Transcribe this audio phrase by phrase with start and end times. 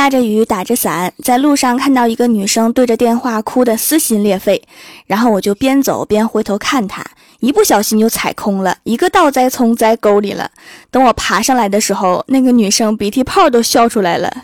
[0.00, 4.62] 下着雨，打着伞，在路上看到一个女生对着电话哭得撕心裂肺，
[5.04, 7.04] 然后我就边走边回头看她，
[7.40, 10.50] 一不小心就踩空了，一个倒栽葱栽沟里了。
[10.90, 14.34] 等我爬上来的时候，那个女生鼻涕泡都笑出来了。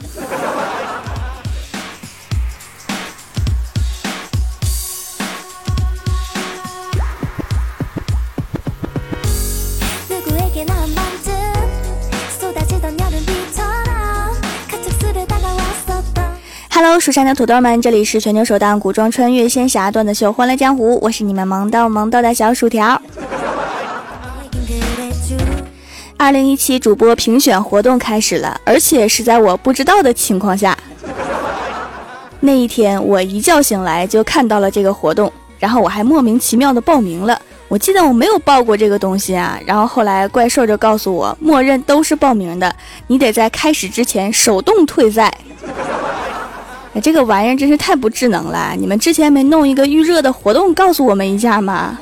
[16.86, 23.02] Hello，蜀山的土豆们，这里是全球首档古装穿越仙侠段子秀《欢乐江湖》，我是你们萌到萌到的小薯条。
[26.16, 30.78] 二零一七主播评选活动开始了，而且是在我不知道的情况下。
[32.38, 37.36] 那一天我一觉醒来就看到了这个活动，然后我还莫名其妙的报名了。
[37.66, 42.72] 我记得我没有报过这个东西啊，然后后来怪兽就告诉我，默认都是报名的，
[43.08, 45.36] 你得在开始之前手动退赛。
[47.00, 48.74] 这个玩意儿真是太不智能了！
[48.78, 51.98] 你们之前没弄一个预热的活动告诉我们一下吗？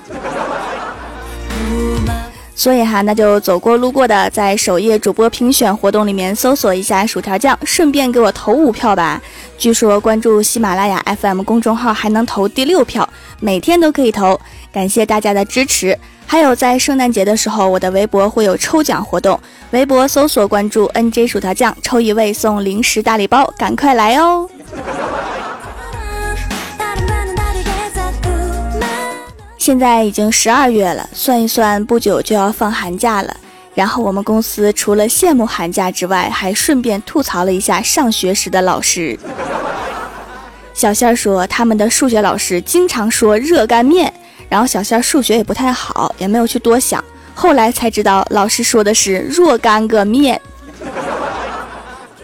[2.56, 9.20] 所以哈，那就走过路过的，在首页主播评选活动里面搜索一下薯条酱，顺便给我投五票吧。
[9.58, 13.06] 据说关注喜马拉雅 FM 公众号还能投第六票，
[13.40, 14.40] 每天都可以投。
[14.72, 15.98] 感谢大家的支持。
[16.26, 19.38] 还有在圣诞节的时候，我的微博会有抽奖活动，
[19.72, 24.48] 微博搜索关注 NJ 薯条酱，抽一位送零食大礼包，赶快来哦！
[29.64, 33.34] 现在已经十二月了，算一算，不久就要放寒假了。
[33.74, 39.18] 然后我们公司除了羡慕寒假之外，还顺便吐槽了一下上学时的老师。
[40.74, 44.12] 小仙儿说，他们的数学老师经常说热干面，
[44.50, 47.02] 然后小仙儿数学也不太好，也没有去多想。
[47.34, 50.38] 后来才知道，老师说的是若干个面。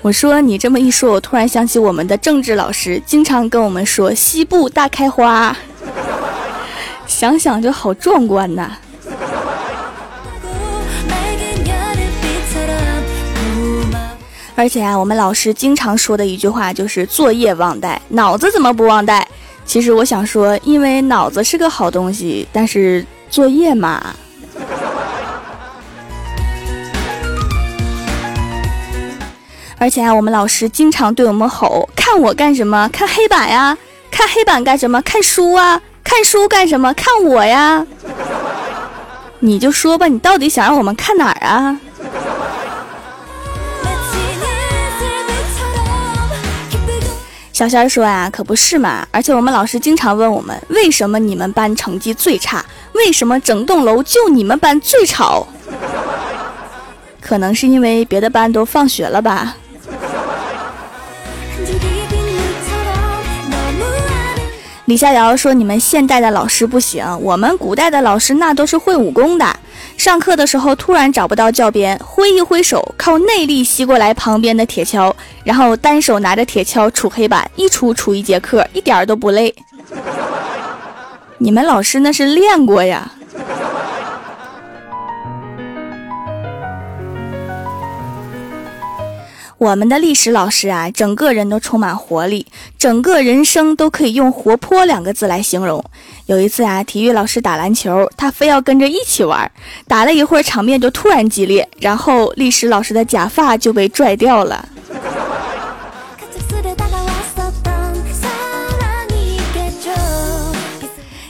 [0.02, 5.56] 我说你这么一说，我突然想起我们的政治老师经常跟我们说西部大开花。
[7.10, 8.70] 想想就好壮观呐！
[14.54, 19.26] 而且啊，我们老师经常说的一句话就是“作业忘带，脑子怎么不忘带？”
[19.66, 24.14] 其实我想说，因为脑子是个好东西，但是作业嘛……
[29.78, 32.88] 而且啊，我们老师经常对我们吼：“看我干什么？
[32.92, 33.76] 看黑板呀！
[34.12, 35.02] 看黑板干什么？
[35.02, 36.92] 看书啊！”看书干什么？
[36.94, 37.86] 看我呀！
[39.38, 41.78] 你就说吧，你到底想让我们看哪儿啊？
[47.52, 49.06] 小仙儿说呀，可不是嘛！
[49.12, 52.64] 而且我们老师经常问我们，为什么你们班成绩最差？
[52.94, 55.46] 为什么整栋楼就你们班最吵？
[57.20, 59.54] 可能是因为别的班都放学了吧。
[64.90, 69.46] 李逍遥说：“你们现代的老师不行，我们古代的老师那都是会武功的。
[69.96, 75.14] 上课的时候突然找不到教鞭，挥一挥手，靠内力吸过来旁边的铁锹，
[75.44, 79.54] 然后单手拿着铁锹杵黑板，一杵杵一节课，一点都不累。
[81.38, 83.12] 你们老师那是练过呀。”
[89.60, 92.46] 我们的历史老师啊，整个人都充满活力，
[92.78, 95.84] 整个人生都可以用“活泼”两个字来形容。
[96.24, 99.52] 有一次啊，体育老师打篮球，他非要跟着一起玩，
[99.86, 104.66] 打了一会儿，场面就突然激烈，然后历史老师的假发就被拽掉了。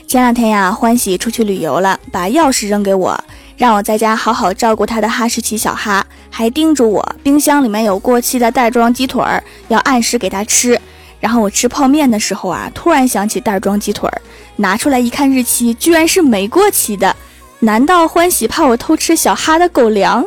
[0.07, 3.21] 前两天呀，欢喜出去旅游了，把钥匙扔给我。
[3.57, 10.79] 让我在家好好照顾他的哈士奇小哈，还叮嘱我冰箱里面有过期的袋装鸡腿儿，要按时给他吃。
[11.19, 14.21] 然后我吃泡面的时候啊，突然想起袋装鸡腿儿，
[14.55, 17.15] 拿出来一看，日期居然是没过期的。
[17.59, 20.25] 难道欢喜怕我偷吃小哈的狗粮？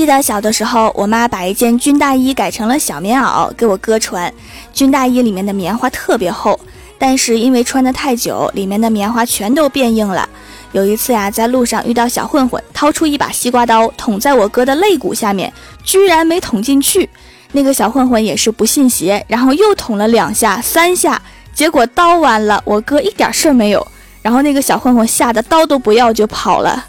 [0.00, 4.32] 记得小的时候，我妈把一件军大衣改成了小棉袄给我哥穿。
[4.72, 6.58] 军大衣里面的棉花特别厚，
[6.98, 10.26] 但是因为穿的太久，里面的棉花全都变硬了。
[10.72, 15.52] 有一次呀，在路上遇到小混混，掏出一把西瓜刀捅在我哥的肋骨下面，
[15.84, 17.06] 居然没捅进去。
[17.52, 21.20] 那个小混混也是不信邪，然后又捅了两下、三下，
[21.52, 23.86] 结果刀弯了，我哥一点事儿没有。
[24.22, 26.86] 然后那个小混混吓得刀都不要就跑了。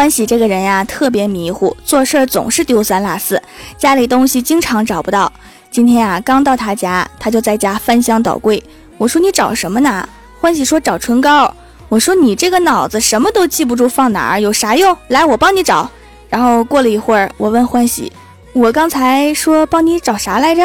[0.00, 3.38] 欢喜这个人呀，特别迷糊，做事总是丢三落四，
[3.76, 5.30] 家里东西经常找不到。
[5.70, 8.64] 今天啊，刚到他家，他就在家翻箱倒柜。
[8.96, 10.08] 我说你找什么呢？
[10.40, 11.54] 欢喜说找唇膏。
[11.90, 14.96] 我说你这个脑子什么都记不住放哪儿，有啥用？
[15.08, 15.90] 来，我帮你找。
[16.30, 18.10] 然后过了一会儿，我问欢喜，
[18.54, 20.62] 我刚才说帮你找啥来着？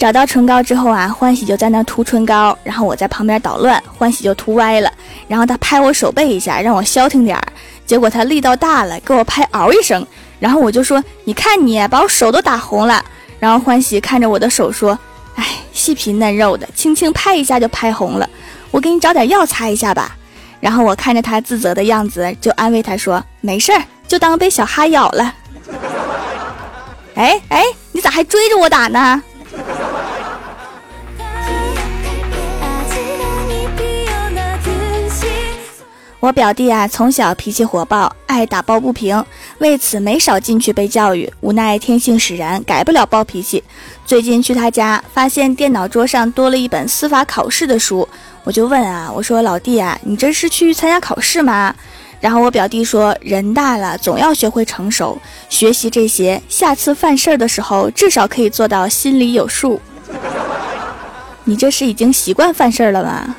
[0.00, 4.90] 找到唇膏之后啊，欢喜就在那涂唇膏，然后我在旁边捣乱，欢喜就涂歪了，
[5.28, 7.42] 然后他拍我手背一下，让我消停点儿，
[7.84, 10.04] 结果他力道大了，给我拍嗷一声，
[10.38, 13.04] 然后我就说，你看你把我手都打红了，
[13.38, 14.98] 然后欢喜看着我的手说，
[15.34, 18.26] 哎，细皮嫩肉的，轻轻拍一下就拍红了，
[18.70, 20.16] 我给你找点药擦一下吧，
[20.60, 25.34] 然后我看着他自责的样子，就安慰他说，没事儿，就当被小哈咬了。
[27.16, 29.22] 哎哎，你咋还追着我打呢？
[36.20, 39.24] 我表弟啊，从小脾气火爆，爱打抱不平，
[39.56, 41.32] 为此没少进去被教育。
[41.40, 43.64] 无奈天性使然，改不了暴脾气。
[44.04, 48.06] 最近去他家，发现电脑桌上多了一本司法考试的书，
[48.44, 51.74] 我就问啊，我说老弟啊，你这是去参加考试吗？
[52.20, 55.18] 然后我表弟说，人大了总要学会成熟，
[55.48, 59.80] 学习这些，下次犯事儿的时候至少可以做到心里有数。
[61.44, 63.34] 你这是已经习惯犯事儿了吗？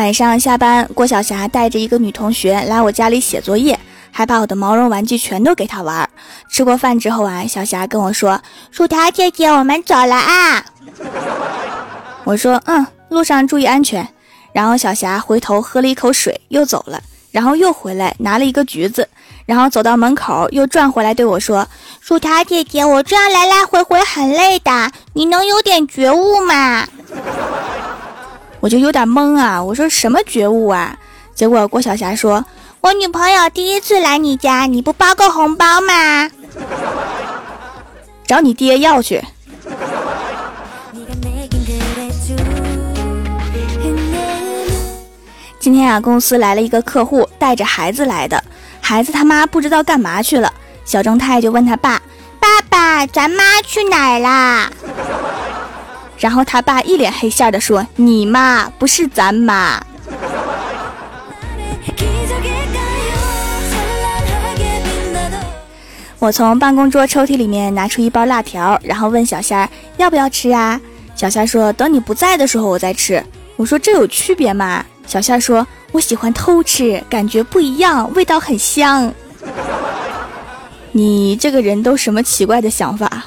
[0.00, 3.78] 晚上下班，郭晓霞带着一个女同学来我家里写作业，
[4.10, 6.08] 还把我的毛绒玩具全都给她玩。
[6.50, 8.40] 吃过饭之后啊，小霞跟我说
[8.72, 10.64] ：“薯条姐姐，我们走了啊。”
[12.24, 14.08] 我说：“嗯，路上注意安全。”
[14.54, 19.06] 然后小霞回头喝了一口水，又走了，然后又回来拿了一个橘子，
[19.44, 21.68] 然后走到门口又转回来对我说
[22.00, 26.88] ：“薯条姐姐，我这样来来回回很累的，你能有点觉悟吗？”
[28.60, 30.96] 我就有点懵啊，我说什么觉悟啊？
[31.34, 32.44] 结果郭晓霞说
[32.82, 36.30] ：“我女朋友第一次来你家，你不包个红包吗？”
[38.26, 39.24] 找你爹要去。
[45.58, 48.42] 今天啊，公司来了一个客户，带着孩子来的，
[48.80, 50.52] 孩子他妈不知道干嘛去了。
[50.84, 52.00] 小正太就问他爸
[52.38, 54.70] ：“爸爸，咱妈去哪儿啦？”
[56.20, 59.82] 然后他爸一脸黑线的说：“你妈不是咱妈。”
[66.18, 70.78] 我从办公桌抽屉里面拿出一包辣条，然后问小仙儿要不要吃啊？
[71.16, 73.24] 小仙说：“等你不在的时候我再吃。”
[73.56, 79.10] 我说：“这有区别吗？”小仙说：“我喜欢偷吃，感觉不一样，味道很香。”
[80.92, 83.24] 你这个人都什么奇怪的想法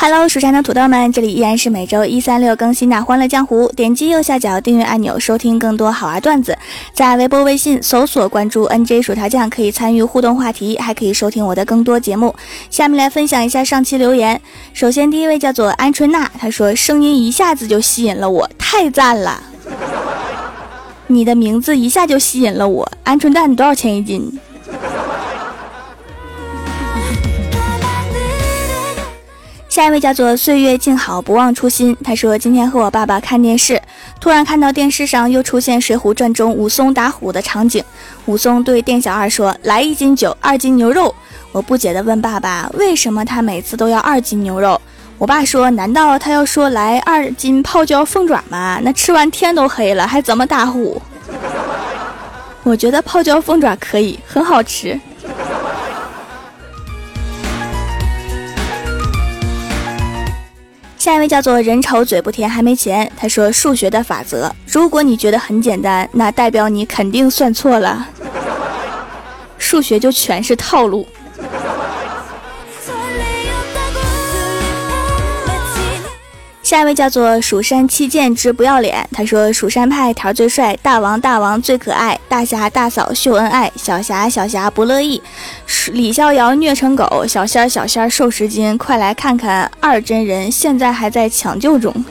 [0.00, 3.66] ？Hello，蜀山的土豆们，这里依然是每周一、三、六更新的《欢乐江湖》。
[3.74, 6.56] 点击右下角订阅按钮，收听更多好玩段子。
[6.92, 12.32] 在微博、微信搜索关注 “nj 薯条酱”，可以参与互动话题，还可以收听我的更多节目。
[12.70, 14.40] 下面来分享一下上期留言。
[14.72, 19.42] 首先，第一位叫做安春娜，她说：“声音一下子就吸引了我，太赞了！
[21.08, 22.88] 你的名字一下就吸引了我。
[23.04, 24.38] 鹌鹑蛋多少钱一斤？”
[29.68, 31.94] 下一位叫做岁月静好，不忘初心。
[32.02, 33.80] 他说今天和我爸爸看电视，
[34.18, 37.84] 突然看到电视上又出现《水浒传》中武松打虎的场景。
[38.24, 41.14] 武松对店小二说：“来一斤酒，二斤牛肉。”
[41.52, 44.80] 我不解地问爸爸：“为什么他每次都要二斤牛肉？”
[45.18, 48.80] 我爸说：“难道他要说来二斤泡椒凤爪吗？
[48.82, 51.00] 那吃完天都黑了，还怎么打虎？”
[52.64, 54.98] 我觉得泡椒凤爪可以，很好吃。
[60.98, 63.10] 下一位叫做人丑嘴不甜还没钱。
[63.16, 68.08] 他说数学的法则，如果你觉得很简单，那代表你肯定算错了。
[69.56, 71.06] 数学就全是套路。
[76.68, 85.22] 下一位叫做蜀山七剑之不要脸，他说蜀山派条最帅，大王大王最可爱，大侠大嫂秀恩爱，小侠小侠不乐意，
[85.92, 92.04] 李逍遥虐成狗，小仙儿小仙儿瘦十斤，快来看看二真人，现在还在抢救中。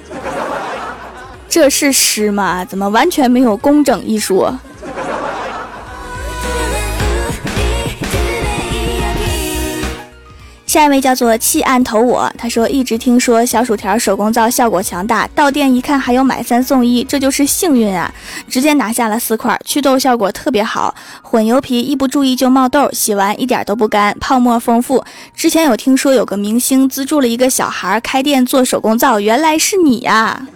[1.47, 2.65] 这是诗吗？
[2.65, 4.59] 怎么完全没有工整一说？
[10.77, 18.13] 下一位叫做弃暗投我，他说一直听说小薯条手工皂效果强大，到店一看还有买三送一，这就是幸运啊！
[18.47, 20.93] 直接拿下了四块，祛痘效果特别好，
[21.23, 25.03] 混油皮一不注意就冒痘，洗完一点都不干，泡沫丰富。
[25.33, 30.47] 之前有听说有个明星资助了一个小孩开店做手工皂，原来是你呀！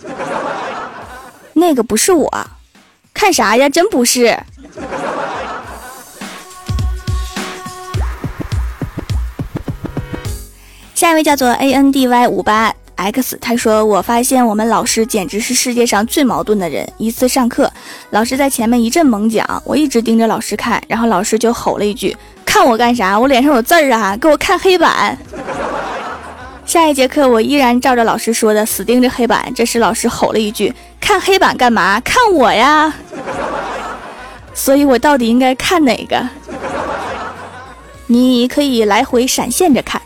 [1.54, 2.48] 那个不是我，
[3.12, 3.68] 看啥呀？
[3.68, 4.38] 真不是。
[11.02, 16.88] 下一位叫做 A N D Y 五八 X，他说：“我发现我们老师简直是世界上最矛盾的人。
[17.00, 17.74] 一次上课，
[18.12, 22.16] 老师在前面一阵猛讲，我一直盯着老师看，然后老师就吼了一句
[22.46, 23.20] ：‘看我干啥？
[23.20, 24.16] 我脸上有字儿啊！
[24.16, 25.18] 给我看黑板。’
[26.68, 29.52] 下一节课，我依然照着老师说的死盯着黑板。
[29.56, 32.00] 这时老师吼了一句：‘看黑板干嘛？
[32.02, 32.94] 看我呀！’
[34.54, 36.24] 所以，我到底应该看哪个？
[38.06, 40.00] 你可以来回闪现着看。”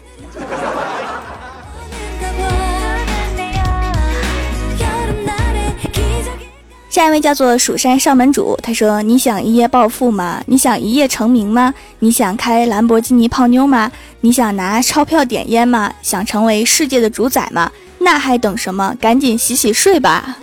[6.95, 10.41] 下一位叫做蜀山上门主，他说：“你想一夜暴富吗？
[10.45, 11.73] 你想一夜成名吗？
[11.99, 13.91] 你想开兰博基尼泡妞吗？
[14.21, 15.91] 你想拿钞票点烟吗？
[16.01, 17.69] 想成为世界的主宰吗？
[17.99, 18.95] 那还等什么？
[18.97, 20.37] 赶紧洗洗睡吧！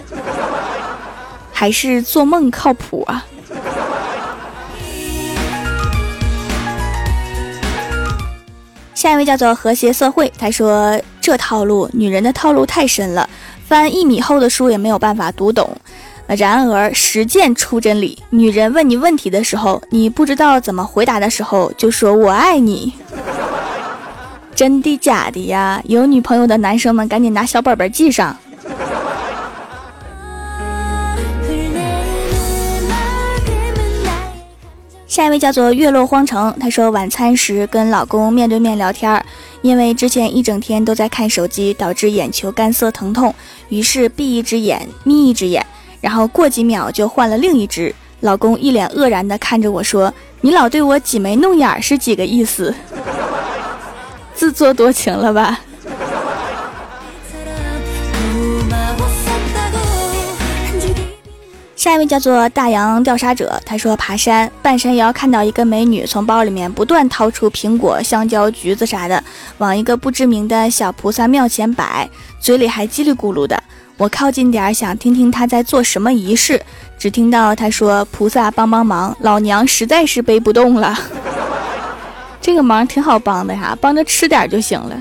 [1.55, 3.25] 还是做梦靠谱啊？”
[8.95, 13.27] 下一位叫做和谐社会，他说：“这套路，女人的套路太深了，
[13.67, 15.75] 翻一米厚的书也没有办法读懂。”
[16.29, 18.19] 然而，实践出真理。
[18.31, 22.95] 女人问你问题的时候，你不知道怎么回答的时候，就说我爱你。
[24.55, 25.83] 真的假的呀？
[25.85, 28.37] 有女朋友的男生们，赶紧拿小本本记上。
[35.07, 39.23] 下一位叫做月落荒城，他说晚餐时跟老公面对面聊天，
[39.61, 43.35] 因为之前一整天都在看手机，导致眼球干涩疼痛，
[43.69, 45.67] 于是闭一只眼，眯一只眼。
[46.03, 52.75] 然后过几秒就换了另一只，老公一脸愕然地看着我说：“你老对我挤眉弄眼是几个意思？
[54.35, 55.61] 自作多情了吧？”
[61.77, 69.23] 下一位叫做大洋调查者，他说爬山半山腰看到一个美女从包里面不断掏出苹果、香蕉、橘子啥的，
[69.59, 73.61] 往一个不知名的小菩萨庙前摆，嘴里还叽里咕噜的。
[73.97, 76.61] 我靠近点儿，想听听他在做什么仪式。
[76.99, 80.97] 只听到他说：“菩萨帮帮忙，老娘实在是背不动了。”
[82.41, 84.97] 这个忙挺好帮的呀，帮着吃点就行了。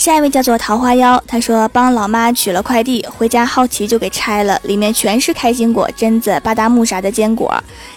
[0.00, 7.52] 下一位叫做桃花妖，他说帮老妈取了快递，回家好奇就给拆了，里面全是开心果、榛子、巴达木啥的坚果，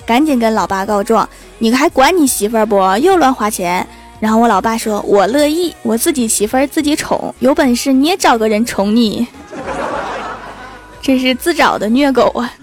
[0.06, 1.28] 赶紧跟老爸告状，
[1.60, 2.76] 你还管你媳妇儿不？
[2.98, 3.88] 又乱花钱。
[4.20, 9.26] 然后我老爸说，我乐意，我自己媳妇儿自己宠，有本事你也找个人宠你，
[11.02, 12.54] 这是自找的虐狗啊。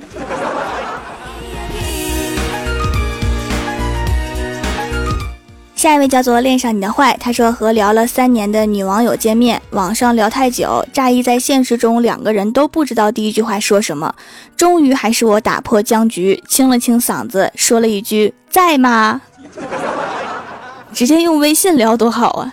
[5.81, 14.15] 下一位叫做恋上你的坏，他说和聊了三年的女网友见面，网上聊太久，乍一在现实中两个人都不知道第一句话说什么，
[14.55, 19.23] 终于还是我打破僵局，清了清嗓子，说了一句在吗？
[20.93, 22.53] 直接用微信聊多好啊！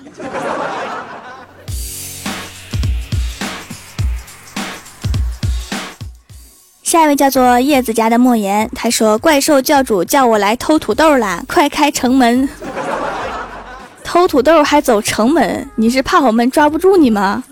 [6.82, 12.48] 下一位叫做叶子家的莫言，他说怪兽教主叫我来偷土豆啦，快开城门！
[14.08, 17.44] 偷土豆还走城门，你是怕我们抓不住你吗？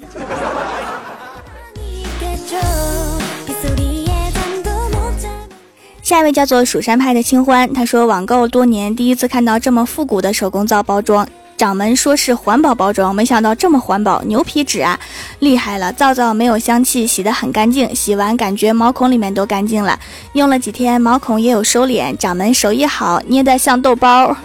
[6.01, 14.97] 下一位叫做蜀山派的清欢，他说网购多年第一次看到这么复古的手工皂包装，掌门说是环保包装，没想到这么环保，牛皮纸啊，
[15.39, 15.91] 厉害了！
[15.91, 19.99] 皂皂没有香气，洗得很干净，洗完感觉毛孔里面都干净了，
[20.31, 24.37] 用了几天毛孔也有收敛，掌门手艺好，捏得像豆包。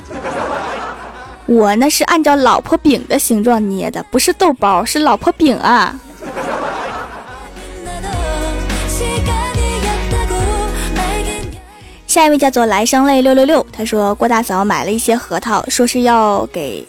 [1.50, 5.99] 我那是按照老婆饼的形状捏的，不是豆包，是老婆饼啊。
[12.07, 16.87] 下一位叫做来生泪六六六，他说郭大嫂买了一些核桃，说是要给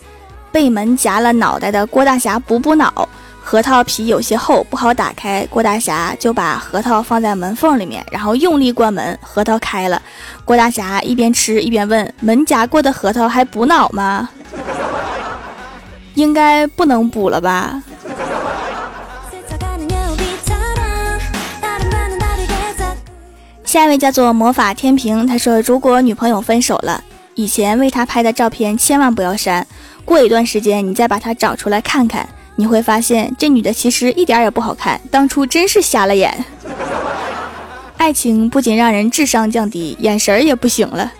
[0.51, 3.10] 被门夹了脑袋的郭大侠补补脑。
[3.51, 5.46] 核桃皮有些厚，不好打开。
[5.50, 10.01] 郭大侠就把核桃放在门缝里面，然后用力关门，核桃开了。
[10.46, 14.29] 郭大侠一边吃一边问：“门夹过的核桃还补脑吗？”
[16.15, 17.84] 应该不能补了吧？
[23.65, 27.03] 下一位叫做魔法天平，他说：“如果女朋友分手了，
[27.36, 29.67] 以前为她拍的照片千万不要删，
[30.05, 36.46] 过一段时间你再把它找出来看看，你会发现这女的其实一点也不好看，当初真是瞎了眼。
[37.98, 41.12] 爱情不仅让人智商降低，眼神儿也不行了。”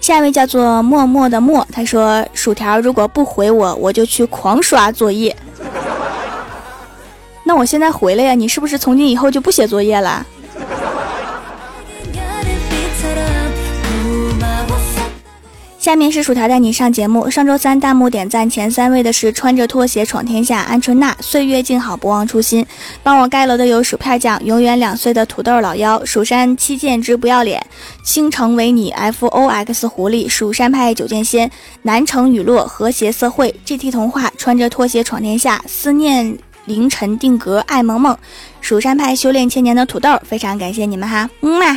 [0.00, 5.34] 下一位叫做默默的默，他说：“薯条如果不回我，我就去狂刷作业。
[7.46, 10.26] ”那我现在回来呀，你是不是从今以后就不写作业了？
[15.82, 17.28] 下面是薯条带你上节目。
[17.28, 22.64] 上周三弹幕点赞前三位的是穿着拖鞋闯天下、鹌鹑娜、岁月静好不忘初心。
[23.02, 27.66] 帮我盖楼的有薯片酱、永远两岁的土豆老妖、蜀山七剑之不要脸、
[28.04, 31.50] 倾城为你、F O X 狐狸、蜀山派九剑仙、
[31.82, 38.16] 南城雨落、和谐社会、GT 童话、穿着拖鞋闯天下、思念凌晨定格、爱萌萌、
[38.60, 41.76] 蜀山派修炼千年的土豆，非常感谢你们哈，嗯嘛。